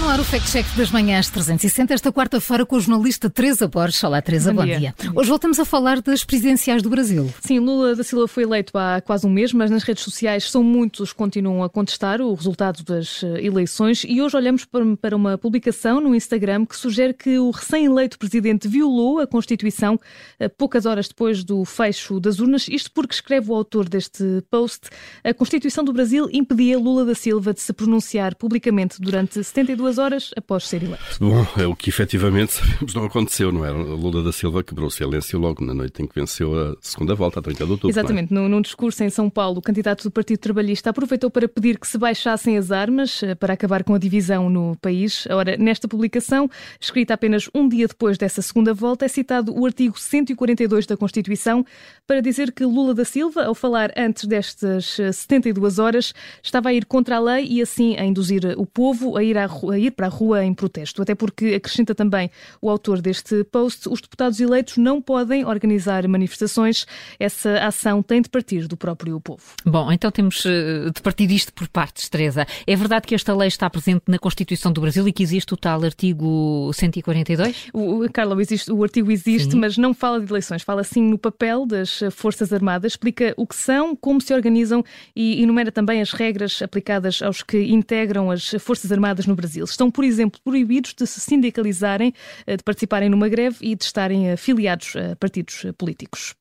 [0.00, 4.02] no ar o Fact Check das Manhãs 360, esta quarta-feira com o jornalista Teresa Borges.
[4.04, 4.78] Olá, Teresa, bom, bom dia.
[4.78, 4.94] dia.
[5.14, 7.32] Hoje voltamos a falar das presidenciais do Brasil.
[7.40, 10.62] Sim, Lula da Silva foi eleito há quase um mês, mas nas redes sociais são
[10.62, 15.36] muitos que continuam a contestar o resultado das eh, eleições e hoje olhamos para uma
[15.36, 19.98] publicação no Instagram que sugere que o recém-eleito presidente violou a Constituição
[20.38, 24.90] eh, poucas horas depois do fecho das urnas, isto porque escreve o autor deste post,
[25.24, 30.30] a Constituição do Brasil impedia Lula da Silva de se pronunciar publicamente durante 72 horas
[30.36, 31.02] após ser eleito.
[31.18, 33.70] Bom, é o que efetivamente sabemos não aconteceu, não é?
[33.70, 37.40] Lula da Silva quebrou o silêncio logo na noite em que venceu a segunda volta,
[37.40, 37.88] a 30 de outubro.
[37.88, 37.92] É?
[37.92, 38.32] Exatamente.
[38.32, 38.34] É?
[38.34, 41.96] Num, discurso em São Paulo, o candidato do Partido Trabalhista aproveitou para pedir que se
[41.96, 45.26] baixassem as armas eh, para acabar com a divisão no país.
[45.30, 46.50] Ora, nesta publicação,
[46.80, 51.64] escrita apenas um dia depois dessa segunda volta, é citado o artigo 142 da Constituição
[52.06, 56.74] para dizer que Lula da Silva, ao falar antes destas 72 eh, horas, estava a
[56.74, 59.92] ir contra a lei e assim a induzir o povo a ir, à, a ir
[59.92, 61.02] para a rua em protesto.
[61.02, 66.86] Até porque, acrescenta também o autor deste post, os deputados eleitos não podem organizar manifestações.
[67.18, 69.42] Essa ação tem de partir do próprio povo.
[69.64, 72.46] Bom, então temos eh, de partir isto por partes, Teresa.
[72.66, 75.56] É verdade que esta lei está presente na Constituição do Brasil e que existe o
[75.56, 77.68] tal artigo 142?
[77.72, 79.58] O, Carla, existe, o artigo existe, sim.
[79.58, 80.62] mas não fala de eleições.
[80.62, 84.84] Fala sim no papel das Forças Armadas, explica o que são, como se organizam
[85.14, 89.57] e enumera também as regras aplicadas aos que integram as Forças Armadas no Brasil.
[89.64, 92.12] Estão, por exemplo, proibidos de se sindicalizarem,
[92.46, 96.34] eh, de participarem numa greve e de estarem afiliados a partidos políticos.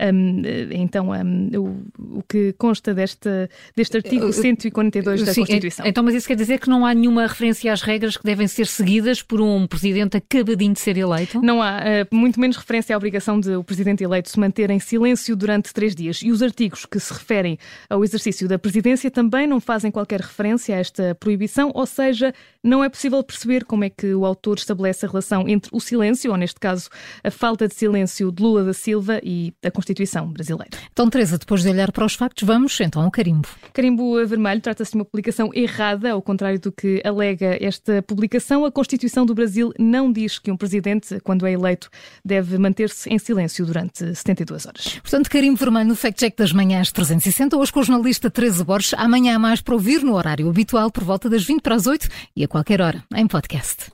[0.00, 3.28] Um, então, um, o, o, que consta deste,
[3.76, 5.86] deste artigo 142 da Sim, Constituição.
[5.86, 8.66] Então, mas isso quer dizer que não há nenhuma referência às regras que devem ser
[8.66, 11.42] seguidas por um presidente acabadinho de ser eleito?
[11.42, 14.78] Não há, uh, muito menos referência à obrigação de o presidente eleito se manter em
[14.78, 16.22] silêncio durante três dias.
[16.22, 17.58] E os artigos que se referem
[17.90, 22.32] ao exercício da presidência também não fazem qualquer referência a esta proibição, ou seja,
[22.64, 26.30] não é possível perceber como é que o autor estabelece a relação entre o silêncio,
[26.30, 26.88] ou neste caso,
[27.22, 30.70] a falta de silêncio de Lula da Silva e a Constituição Constituição brasileira.
[30.92, 33.48] Então, Teresa, depois de olhar para os factos, vamos então ao carimbo.
[33.72, 38.64] Carimbo vermelho trata-se de uma publicação errada, ao contrário do que alega esta publicação.
[38.64, 41.90] A Constituição do Brasil não diz que um presidente, quando é eleito,
[42.24, 45.00] deve manter-se em silêncio durante 72 horas.
[45.00, 48.94] Portanto, carimbo vermelho no Fact Check das Manhãs 360, hoje com o jornalista Teresa Borges.
[48.94, 52.08] Amanhã há mais para ouvir no horário habitual, por volta das 20 para as 8
[52.36, 53.90] e a qualquer hora, em podcast.